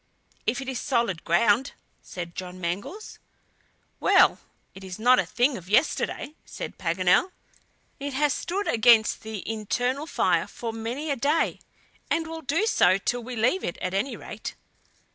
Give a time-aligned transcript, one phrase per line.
[0.47, 3.19] "If it is solid ground," said John Mangles.
[3.99, 4.39] "Well!
[4.73, 7.29] it is not a thing of yesterday," said Paganel.
[7.99, 11.59] "It has stood against the internal fire for many a day,
[12.09, 14.55] and will do so till we leave it, at any rate."